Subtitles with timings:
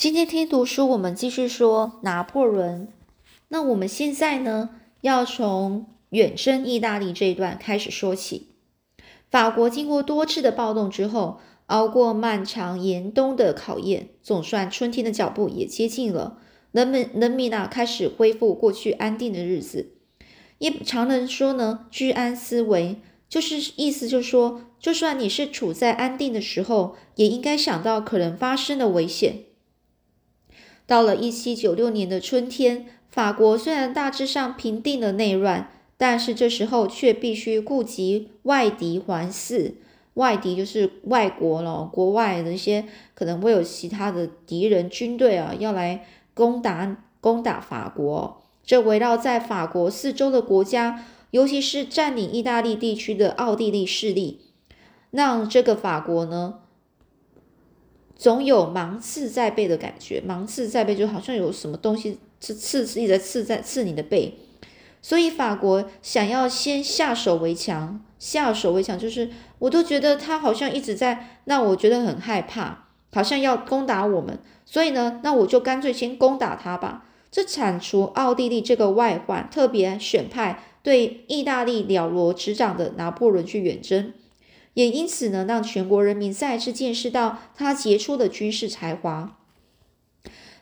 [0.00, 2.88] 今天听读书，我们继续说拿破仑。
[3.48, 4.70] 那我们现在呢，
[5.02, 8.46] 要从远征意大利这一段开始说起。
[9.30, 16.38] 法国经过多次的暴动之后，熬过漫长严冬的考验，总算春天的脚步也接近了。
[16.72, 19.92] 人们人民啊，开始恢复过去安定的日子。
[20.56, 22.96] 一常人说呢，居安思危，
[23.28, 29.44] 就是意思就是说，就算你是处在安定的时候，也应该想到可能发生的危险。
[30.90, 39.74] 到了一七九六年的春天，法国虽然大致上平定了内乱，但是这时候却必须顾及外敌环伺。
[40.14, 46.04] 外敌就是外国了，国外的一些可能会有其他的敌人军队啊，要来
[46.34, 48.42] 攻打攻打法国。
[48.64, 54.40] 这围绕在法国四周的国家，尤其是占领意大利地区的奥地利势力，
[55.12, 56.54] 让这个法国呢。
[58.20, 64.34] 总有芒刺在背的感觉，芒刺在背就好像有什么东西刺刺一直在刺在刺你的背，
[65.00, 77.06] 所以法国想要先下手为强，下手为强就是我都觉得他好像一直在让我觉得很害怕，好像要攻打我们，所以呢，那我就干脆先攻打他吧。
[77.30, 84.12] 这铲除奥地利这个外患，特别选派对意大利了如指掌的拿破仑去远征。
[84.74, 89.36] 也因此呢，让全国人民再次见识到他杰出的军事才华。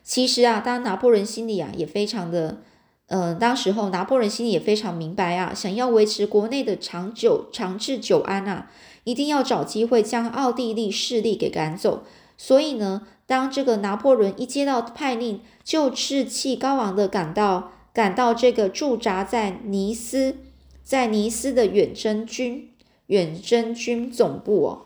[0.03, 2.61] 其实啊，当拿破仑心里啊也非常的，
[3.07, 8.71] 嗯，当时候拿破仑心里也非常明白啊，想要维持国内的长久长治久安啊，
[9.03, 12.03] 一定要找机会将奥地利势力给赶走。
[12.37, 20.37] 所以呢，当这个拿破仑一接到派令，就士气高昂的赶到赶到这个驻扎在尼斯
[20.83, 22.71] 在尼斯的远征军。
[23.09, 24.85] 远征军总部哦，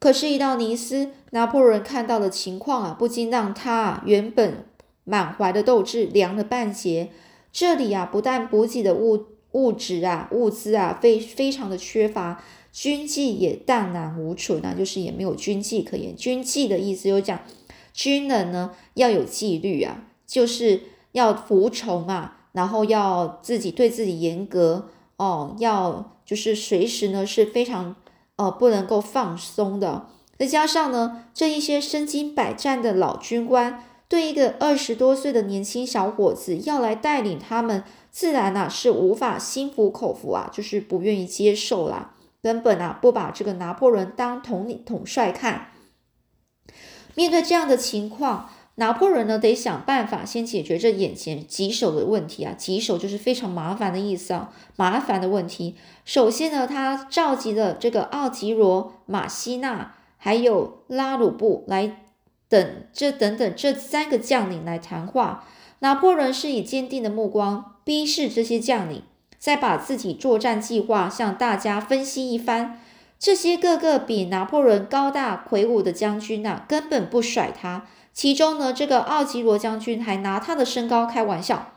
[0.00, 4.66] 可是，一到尼斯，拿破仑看到的情况啊，不禁让他啊原本
[5.04, 7.10] 满怀的斗志凉了半截。
[7.52, 12.42] 这里啊，不但补给的物物质啊、物资啊，非非常的缺乏，
[12.72, 16.16] 军纪也荡然无存啊，就是也没有军纪可言。
[16.16, 17.38] 军纪的意思就是讲，
[17.92, 20.80] 军人呢要有纪律啊，就是
[21.12, 24.88] 要服从啊，然后要自己对自己严格
[25.18, 26.08] 哦，要。
[26.32, 27.94] 就是随时呢是非常
[28.36, 30.06] 呃不能够放松的，
[30.38, 45.68] 再加上呢这一些身经百战的老军官，对一个二十多岁的年轻小伙子要来带领他们，自然呢是无法心服口服啊，就是不愿意接受啦，根本啊不把这个拿破仑当统领统帅看。
[47.14, 48.48] 面对这样的情况。
[48.76, 52.54] 拿破仑呢，得想办法先解决这眼前棘手的问题啊！
[52.56, 55.76] 棘手就是非常麻烦的意思啊，麻烦的问题。
[56.06, 61.98] 首先呢，他召集了这个奥吉罗、马西纳还有拉鲁布来
[62.48, 65.44] 等这等等这三个将领来谈话。
[65.80, 69.02] 拿破仑是以坚定的目光逼视这些将领，
[69.38, 72.80] 再把自己作战计划向大家分析一番。
[73.18, 77.86] 这些个个比拿破仑高大魁梧的将军呐，根本不甩他。
[78.12, 81.72] 其中呢，这个奥吉罗将军还拿他的身高开玩笑。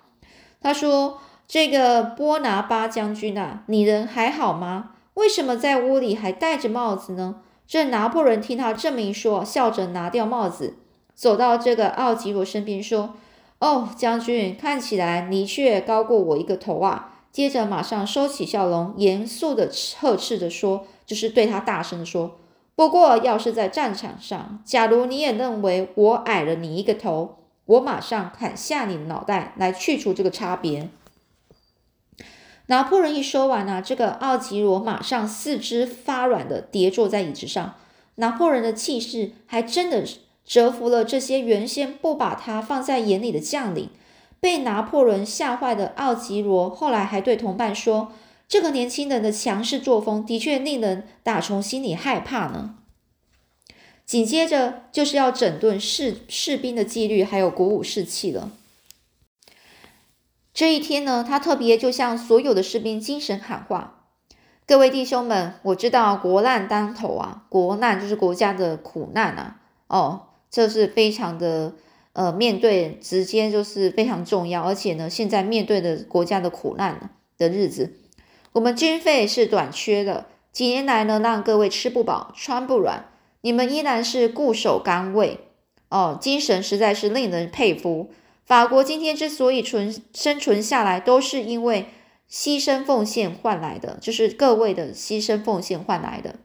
[0.62, 4.92] 他说：“这个波拿巴将军啊，你人还好吗？
[5.14, 7.36] 为什么在屋里还戴着帽子呢？”
[7.68, 10.78] 这拿破仑听他这么一说，笑着拿掉帽子，
[11.16, 13.16] 走到这个奥吉罗身边说
[13.60, 19.70] ：“哦，将军，看起来你却高过我一个头啊。”接着马上收起笑容，严肃的
[20.00, 22.38] 呵斥着说：“就是对他大声的说。”
[22.76, 30.90] 不过，要是在战场上，假如你也认为我矮了你一个头，我马上砍下你的脑袋来去除这个差别。
[32.68, 37.76] 拿破仑一说完呢，这个奥吉罗马上四肢发软的跌坐在椅子上。
[38.16, 40.04] 拿破仑的气势还真的
[40.46, 43.90] 折服了这些原先不把他放在眼里的将领。
[44.42, 48.12] 被拿破仑吓坏的奥吉罗后来还对同伴说。
[48.48, 52.78] 这个年轻人的强势作风的确令人打从心里害怕呢。
[54.06, 58.52] 紧接着就是要整顿士士兵的纪律，还有鼓舞士气了。
[60.54, 64.06] 这一天呢，他特别就向所有的士兵精神喊话
[64.68, 69.60] ：“各位弟兄们，我知道国难当头啊，国难就是国家的苦难啊。
[69.88, 71.74] 哦，这是非常的
[72.14, 77.10] 呃，面对直接就是非常重要，而且呢，现在面对的国家的苦难
[77.40, 77.98] 的日子。”
[78.56, 83.10] 我们军费是短缺的，几年来呢，让各位吃不饱穿不软，
[83.42, 85.42] 你们依然是固守岗位
[85.90, 88.12] 哦，精神实在是令人佩服。
[88.46, 91.88] 法国今天之所以存生存下来，都是因为
[92.32, 96.36] 牺牲奉献换来的，就是各位的牺牲奉献换来的。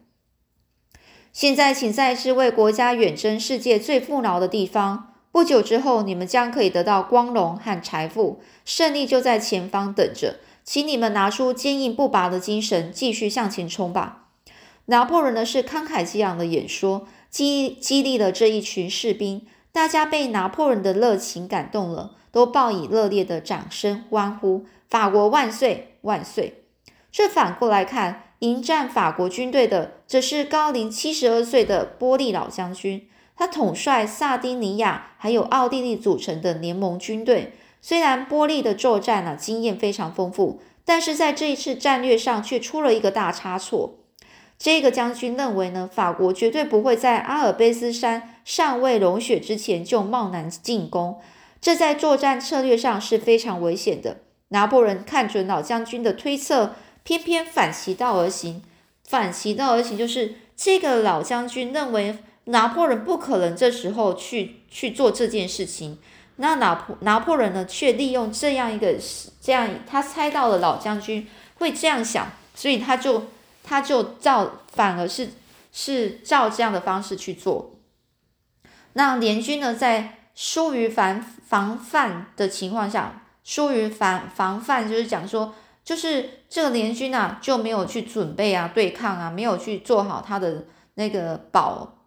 [1.32, 5.14] 现在，请在这为国家远征世界最富饶的地方。
[5.30, 10.40] 不久之后，你们将可以得到光荣和财富，胜利就在前方等着。
[10.70, 14.28] 请你们拿出坚硬不拔的精神，继续向前冲吧。
[14.84, 19.44] 拿破仑呢是慷慨激昂的演说，激激励了这一群士兵。
[19.72, 26.62] 大家被拿破仑的热情感动了，都报以热烈的掌声欢呼：“法国万岁，万岁！”
[27.10, 28.26] 这反过来看。
[28.38, 33.08] 迎战法国军队的，则是高龄七十二岁的波利老将军。
[33.36, 37.54] 他统帅萨丁尼亚还有奥地利组成的联盟军队。
[37.80, 43.96] 虽然波利的作战呢经验非常丰富，但是在这一次战略上却出了一个大差错。
[44.58, 51.18] 这个将军认为呢，法国绝对不会在阿尔卑斯山尚未融雪之前就贸然进攻，
[51.60, 54.18] 这在作战策略上是非常危险的。
[54.48, 56.74] 拿破仑看准老将军的推测。
[57.02, 58.62] 偏偏反其道而行，
[59.08, 65.98] 反其道而行就是这个老将军认为拿破仑不可能这时候去去做这件事情，
[66.40, 68.96] 那拿破拿破仑呢却利用这样一个
[69.40, 71.28] 这样，他猜到了老将军
[71.58, 73.28] 会这样想，所以他就
[73.62, 75.30] 他就照反而是
[75.72, 77.76] 是照这样的方式去做。
[78.94, 85.54] 那联军呢在疏于防防范的情况下，疏于防防范就是讲说。
[85.82, 92.06] 就是这个联军啊，就没有去准备啊，对抗啊，没有去做好他的那个保，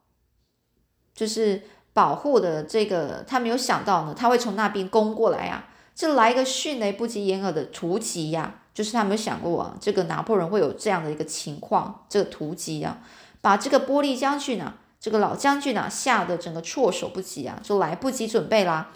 [1.13, 1.63] 就是
[1.93, 12.97] 保护的这个，他没有想到呢，他会从那边攻过来啊，这来一个迅雷不及掩耳的突袭呀，就是他没有想过啊，这个拿破仑会有这样的一个情况，这个突击啊，
[13.41, 18.89] 把这个波利将军啊，这个老将军啊，吓得整个措手不及啊，就来不及准备啦。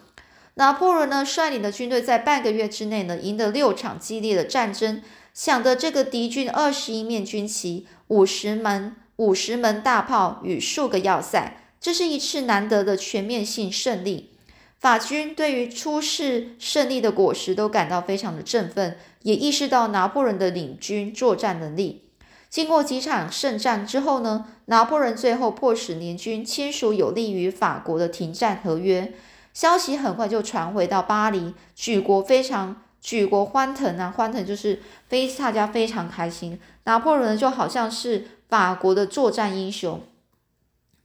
[0.56, 14.32] 拿破仑呢率领的军队在半个月之内呢赢得六场激烈的战争，抢得这个敌军二十一面军旗、五十门五十门大炮与数个要塞，这是一次难得的全面性胜利。
[14.80, 22.04] 法军对于出世胜利的果实都感到非常的振奋，也意识到拿破仑的领军作战能力。
[22.50, 29.14] 经过几场胜战之后呢，拿破仑最后迫使联军签署有利于法国的停战合约。
[29.54, 34.14] 消息很快就传回到巴黎，举国非常举国欢腾啊！
[34.16, 36.60] 欢腾就是非大家非常开心。
[36.84, 40.00] 拿破仑就好像是法国的作战英雄。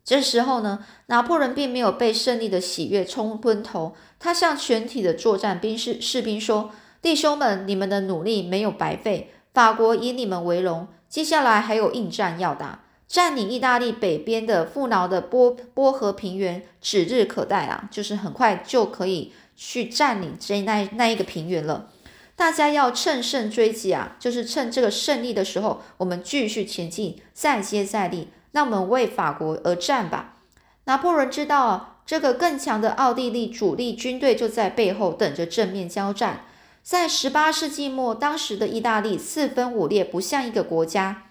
[0.05, 6.71] 这时候呢，拿破仑并没有被胜利的喜悦冲昏头，他向全体的作战兵士士兵说
[7.01, 10.89] ：“弟兄们，你们的努力没有白费，法国以你们为荣。
[11.09, 17.87] 接下来还有硬战要打。”占领意大利北边的富饶的波波河平原指日可待啊！
[17.91, 21.91] 就是很快就可以去占领这那那一个平原了。
[22.35, 24.17] 大家要乘胜追击啊！
[24.19, 28.29] 就是趁这个胜利的时候，我们继续前进，再接再厉。
[28.53, 30.37] 那我们为法国而战吧！
[30.85, 36.45] 拿破仑知道，这个更强的奥地利主力军队就在背后等着正面交战。
[36.83, 41.25] 在十八世纪末，当时的意大利四分五裂，不像一个国家。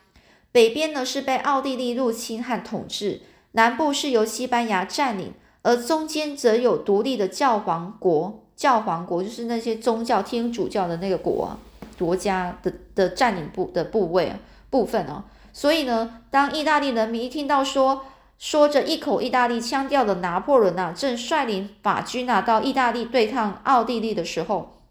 [0.51, 3.21] 北边呢是被奥地利入侵和统治，
[3.51, 8.43] 南部是由西班牙占领，而中间则有独立的教皇国。
[8.55, 11.57] 教皇国就是那些宗教天主教的那个国啊，
[11.99, 14.33] 国家的的占领部的部位
[14.69, 15.23] 部分哦。
[15.53, 18.05] 所以呢，当意大利人民一听到说
[18.37, 24.81] 说着一口意大利腔调的拿破仑啊，正率领法军啊到意大利对抗奥地利的时候，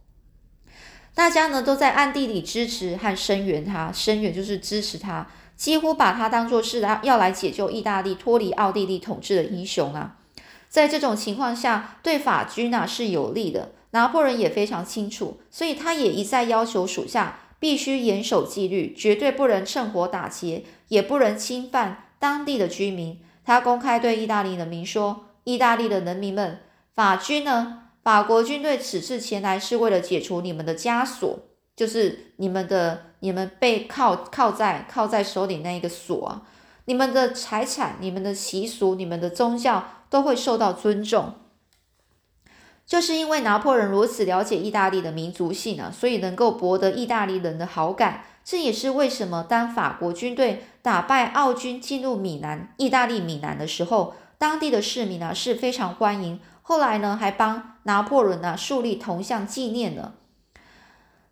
[1.14, 5.26] 大家呢都在暗地里支持和声援他，声援就是支持他。
[5.56, 10.16] 几乎把他当作是要来解救意大利脱离奥地利统治的英雄啊！
[10.70, 13.73] 在这种情况下，对法军啊是有利的。
[13.90, 23.21] 拿破仑也非常清楚，所以他也一再要求属下必须严守纪律，绝对不能趁火打劫，也不能侵犯当地的居民。
[23.45, 26.59] 他公开对意大利人民说：“意大利的人民们，
[26.95, 27.83] 法军呢？
[28.02, 31.38] 法国军队此次前来是为了解除你们的枷锁。”
[31.76, 36.43] 就是你们的，你们被铐铐在铐在手里那一个锁，
[36.87, 41.35] 你们的财产、你们的习俗、你们的宗教都会受到尊重。
[42.90, 48.25] 就是因为拿破仑如此了解意大利的民族性啊，所以能够博得意大利人的好感。
[48.44, 56.40] 这也是为什么当法国军队打败奥军进入米兰、意大利米兰的时候，当地的市民呢是非常欢迎。
[56.62, 60.14] 后来呢，还帮拿破仑呢树立铜像纪念呢。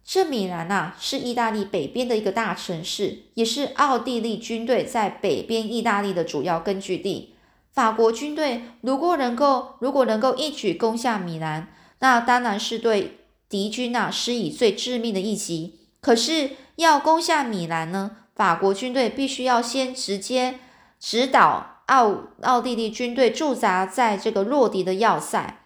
[0.05, 7.35] 这米兰呐，是意大利北边的一个大城市，也是奥地利军队在北边意大利的主要根据地。
[7.79, 11.69] 法国军队如果能够，如果能够一举攻下米兰，
[12.01, 15.79] 那当然是对敌军呐施以最致命的一击。
[16.01, 20.59] 可是要攻下米兰呢，法国军队必须要先直接
[20.99, 25.61] 指导奥奥地利军队驻扎在这个洛迪的要塞。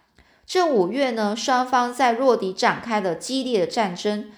[0.45, 4.31] 这五月呢，双方在洛迪展开了激烈的战争。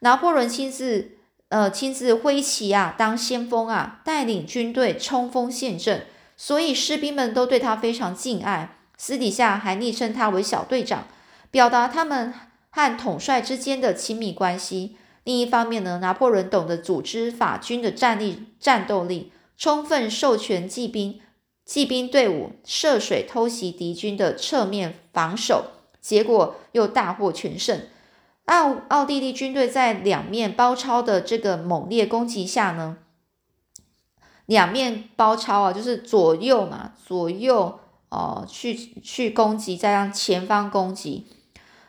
[0.00, 1.12] 拿破仑亲自
[1.48, 6.04] 呃亲自挥旗啊，当先锋啊，带领军队冲锋陷阵，
[6.36, 11.06] 所以士兵们都对他非常敬爱，私底下还昵称他为小队长，
[11.50, 12.32] 表达他们
[12.70, 14.96] 和统帅之间的亲密关系。
[15.24, 21.20] 另一方面呢，拿破仑懂得组织法军的战力战斗力，充分授权骑兵。
[21.64, 25.66] 骑兵队伍涉水偷袭敌军的侧面防守，
[26.00, 27.82] 结果又大获全胜。
[28.46, 32.98] 奥奥地利军队在两面包抄的这个猛烈攻击下呢，
[34.46, 41.26] 两面包抄啊，就是左右嘛，左右哦去去攻击，再让前方攻击。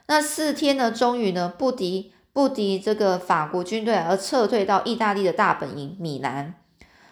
[0.08, 6.56] 那四天呢，终于呢不敌不敌这个法国军队而撤退到意大利的大本营米兰。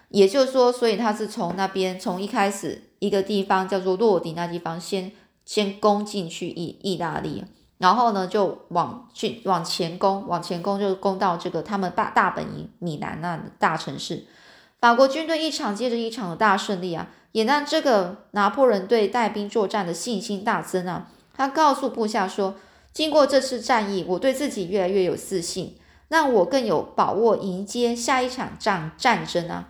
[0.10, 5.13] 也就是说，所以他是从那边，从一开始一个地方叫做洛迪那地方，先
[5.45, 7.45] 先攻进去意意大利，
[7.77, 14.25] 然后呢就往去往前攻，往前攻就攻到这个他们大大本营米兰那大城市。
[14.82, 21.12] 法国军队一场接着一场的大胜利啊，也让这个拿破仑对带兵作战的信心大增啊。
[21.36, 22.56] 他告诉部下说
[22.92, 29.70] ：“经过这次战役，我对自己越来越有自信，让我更有把握迎接下一场战战争啊。”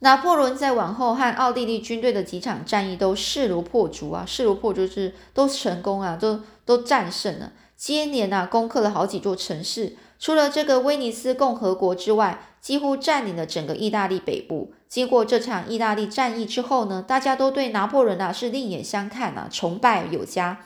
[0.00, 9.96] 拿破仑在往后和奥地利军队的几场战役都势如破竹啊，势如破竹是都成功啊，都都战胜了，接连啊攻克了好几座城市。
[10.18, 14.72] 除了这个威尼斯共和国之外，几乎占领了整个意大利北部。
[14.88, 20.64] 经过这场意大利战役之后呢，大家都对拿破仑啊是另眼相看啊，崇拜有加。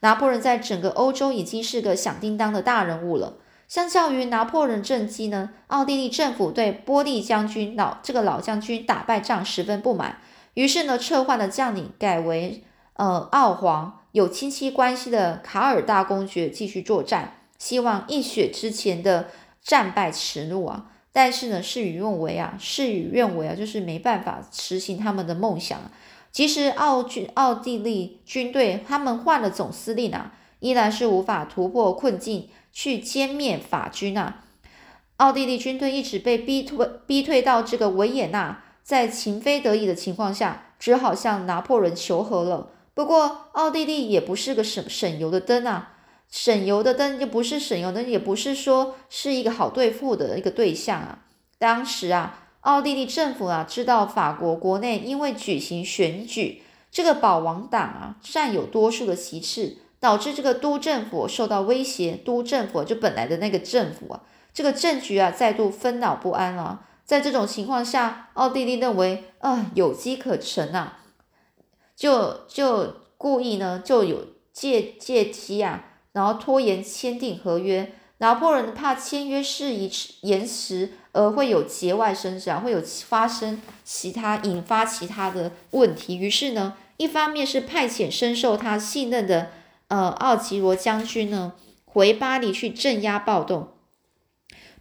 [0.00, 3.34] 拿破仑在整个欧洲已经是个响叮当的大人物了。
[3.66, 10.18] 相较于拿破仑政绩呢，奥地利政府对波利将军老这个老将军打败仗十分不满，
[10.54, 12.64] 于是呢撤换了将领，改为
[12.94, 19.28] 呃奥皇有亲戚关系的卡尔大公爵继续作战，希望一雪之前的
[19.62, 20.92] 战败耻辱啊。
[21.12, 25.90] 但是呢事与愿违啊，事与愿违啊，就是没办法实行他们的梦想。
[26.32, 32.48] 其实奥军奥地利军队他们换了总司令啊，依然是无法突破困境。
[32.70, 34.44] 去歼灭法军啊！
[35.16, 42.70] 奥地利军队一直被逼退，逼退到这个维也纳，在情非得已的情况下，只好向拿破仑求和了。
[42.94, 45.96] 不过，奥地利也不是个省省油的灯啊，
[46.30, 51.24] 省油的灯又不是省油灯，也不是说是一个好对付的一个对象啊。
[51.58, 59.78] 当时啊，奥地利政府啊，知道法国国内因为举行选举，这个保王党啊占有多数的席次。
[60.00, 64.22] 导致这个都政府受到威胁，都政府就本来的那个政府啊，
[64.54, 66.86] 这个政局啊再度纷扰不安了。
[67.04, 71.00] 在这种情况下，奥地利认为啊有机可乘啊，
[71.96, 75.84] 就就故意呢就有借借机啊，
[76.18, 77.92] 然后拖延签订合约。
[78.18, 79.88] 拿破仑怕签约事宜
[80.22, 86.16] 延迟而会有节外生枝啊，会有发生其他引发其他的问题。
[86.16, 89.50] 于是呢，一方面是派遣深受他信任的。
[89.86, 91.54] 呃，奥吉罗将军呢
[91.86, 93.68] 回巴黎去镇压暴动，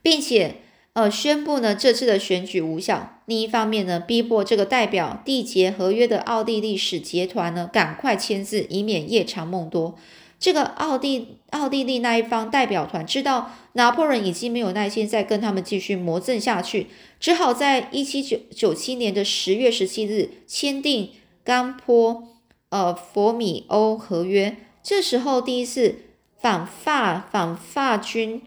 [0.01, 0.55] 并且
[0.93, 3.21] 呃宣布呢这次的选举无效。
[3.25, 9.95] 另一方面呢，逼迫这个代表缔结合约的奥地利使节团呢赶快签字，以免夜长梦多。
[10.39, 16.87] 这个奥地奥地利那一方代表团知道拿破仑已经没有耐心再跟他们继续磨蹭下去，
[17.19, 21.11] 只好在一七九九七年的十月十七日签订
[21.43, 22.27] 冈坡
[22.69, 24.57] 呃佛米欧合约。
[24.83, 25.95] 这时候，第一次
[26.39, 28.41] 反法反法军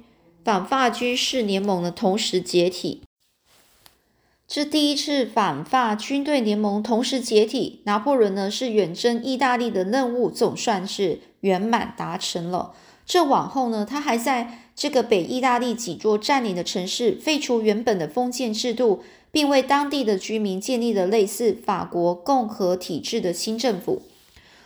[0.44, 3.02] 反法军事联盟呢同时解体。
[4.47, 12.75] 这第一次反法军队联盟同时解体，拿破仑呢是远征意大利的任务总算是圆满达成了。
[13.06, 24.02] 这往后呢，他还在这个北意大利几座占领的城市废除原本的封建制度，并为当地的居民建立了类似法国共和体制的新政府。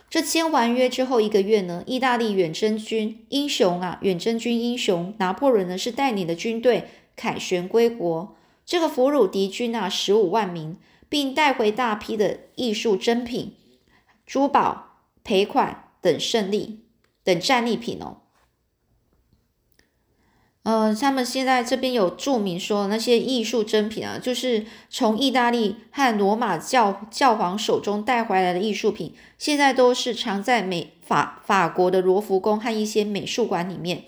[0.07, 8.35] 这签完约之后一个月呢，意大利远征军英雄啊，远征军英雄拿破仑呢是带领的军队凯旋归国。
[8.63, 10.77] 这个俘虏敌军啊十五万名，
[11.09, 13.53] 并带回大批的艺术珍品、
[14.27, 16.81] 珠宝、赔款等胜利
[17.23, 18.17] 等战利品哦。
[20.61, 34.03] 呃，他们现在这边有注明说，那些艺术珍品啊，就是从意大利和罗马教教皇手中带回来的艺术品，现在都是藏在美法法国的罗浮宫和一些美术馆里面。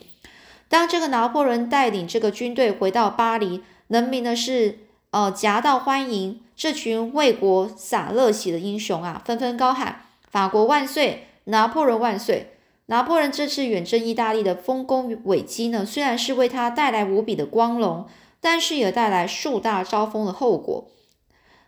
[0.67, 12.53] 当这个拿破仑带领这个军队回到巴黎，人民呢是呃夹道欢迎，这群为国洒热血的英雄啊，纷纷高喊“法国万岁，拿破仑万岁”。
[12.89, 18.05] 拿破仑这次远征意大利的丰功伟绩呢，虽然是为他带来无比的光荣，
[18.39, 20.87] 但是也带来树大招风的后果，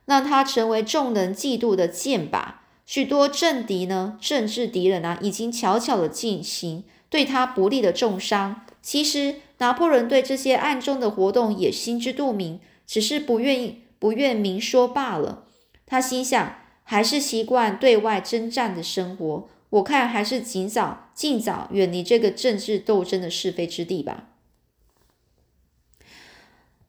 [0.05, 2.53] 让他成为众人嫉妒的箭靶。
[2.85, 8.61] 许多政敌呢，政治敌人啊，已经悄悄的进行对他不利的重伤。
[8.81, 15.43] 其实拿破仑对这些暗中的活动也心知肚明，只是不愿意、不愿明说罢了。
[15.85, 19.49] 他心想，还是习惯对外征战的生活。
[19.69, 24.29] 我看还是尽早、尽早远离这个政治斗争的是非之地吧。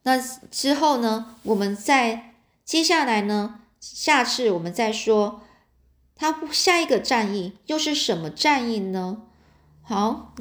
[0.03, 1.37] 那之后呢？
[1.43, 2.33] 我们再
[2.65, 3.59] 接下来呢？
[3.79, 5.41] 下次我们再说，
[6.15, 9.23] 他下一个战役又是什么战役呢？
[9.83, 10.33] 好。